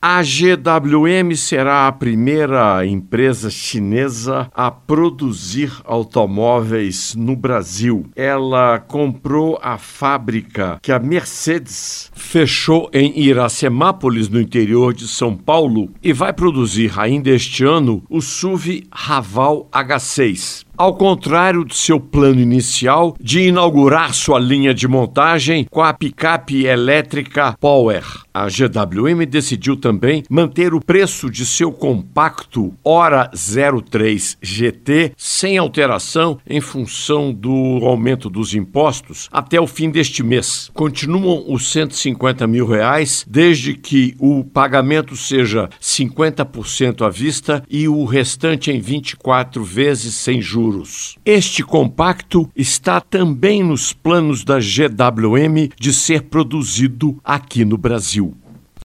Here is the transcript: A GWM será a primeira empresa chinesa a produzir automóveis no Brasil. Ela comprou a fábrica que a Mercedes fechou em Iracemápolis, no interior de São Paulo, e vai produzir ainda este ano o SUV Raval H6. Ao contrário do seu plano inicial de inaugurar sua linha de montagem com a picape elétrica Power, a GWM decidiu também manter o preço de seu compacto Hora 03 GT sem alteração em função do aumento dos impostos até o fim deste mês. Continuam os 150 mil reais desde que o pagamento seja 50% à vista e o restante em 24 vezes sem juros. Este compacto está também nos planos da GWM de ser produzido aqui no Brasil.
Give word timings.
A 0.00 0.22
GWM 0.22 1.34
será 1.34 1.88
a 1.88 1.92
primeira 1.92 2.86
empresa 2.86 3.50
chinesa 3.50 4.48
a 4.54 4.70
produzir 4.70 5.72
automóveis 5.84 7.16
no 7.16 7.34
Brasil. 7.34 8.06
Ela 8.14 8.78
comprou 8.78 9.58
a 9.60 9.76
fábrica 9.76 10.78
que 10.80 10.92
a 10.92 11.00
Mercedes 11.00 12.12
fechou 12.14 12.88
em 12.92 13.18
Iracemápolis, 13.18 14.28
no 14.28 14.40
interior 14.40 14.94
de 14.94 15.08
São 15.08 15.36
Paulo, 15.36 15.90
e 16.00 16.12
vai 16.12 16.32
produzir 16.32 16.92
ainda 16.96 17.30
este 17.30 17.64
ano 17.64 18.04
o 18.08 18.20
SUV 18.20 18.84
Raval 18.92 19.68
H6. 19.72 20.67
Ao 20.78 20.94
contrário 20.94 21.64
do 21.64 21.74
seu 21.74 21.98
plano 21.98 22.38
inicial 22.38 23.16
de 23.20 23.40
inaugurar 23.40 24.14
sua 24.14 24.38
linha 24.38 24.72
de 24.72 24.86
montagem 24.86 25.66
com 25.68 25.82
a 25.82 25.92
picape 25.92 26.66
elétrica 26.66 27.56
Power, 27.60 28.04
a 28.32 28.46
GWM 28.46 29.26
decidiu 29.28 29.76
também 29.76 30.22
manter 30.30 30.72
o 30.72 30.80
preço 30.80 31.28
de 31.28 31.44
seu 31.44 31.72
compacto 31.72 32.72
Hora 32.84 33.28
03 33.90 34.38
GT 34.40 35.14
sem 35.16 35.58
alteração 35.58 36.38
em 36.48 36.60
função 36.60 37.32
do 37.32 37.80
aumento 37.82 38.30
dos 38.30 38.54
impostos 38.54 39.28
até 39.32 39.60
o 39.60 39.66
fim 39.66 39.90
deste 39.90 40.22
mês. 40.22 40.70
Continuam 40.72 41.44
os 41.48 41.72
150 41.72 42.46
mil 42.46 42.68
reais 42.68 43.26
desde 43.28 43.74
que 43.74 44.14
o 44.16 44.44
pagamento 44.44 45.16
seja 45.16 45.68
50% 45.82 47.04
à 47.04 47.10
vista 47.10 47.64
e 47.68 47.88
o 47.88 48.04
restante 48.04 48.70
em 48.70 48.78
24 48.78 49.64
vezes 49.64 50.14
sem 50.14 50.40
juros. 50.40 50.67
Este 51.24 51.62
compacto 51.62 52.50
está 52.54 53.00
também 53.00 53.62
nos 53.62 53.92
planos 53.92 54.44
da 54.44 54.58
GWM 54.58 55.70
de 55.78 55.92
ser 55.92 56.22
produzido 56.22 57.18
aqui 57.24 57.64
no 57.64 57.76
Brasil. 57.76 58.34